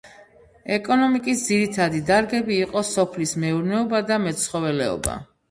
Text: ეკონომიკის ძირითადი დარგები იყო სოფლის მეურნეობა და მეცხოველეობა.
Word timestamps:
ეკონომიკის 0.77 1.43
ძირითადი 1.49 2.01
დარგები 2.07 2.57
იყო 2.69 2.83
სოფლის 2.93 3.35
მეურნეობა 3.45 4.03
და 4.11 4.21
მეცხოველეობა. 4.27 5.21